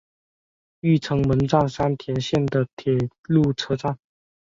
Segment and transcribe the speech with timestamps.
[0.79, 3.99] 御成门站三田线的铁路车站。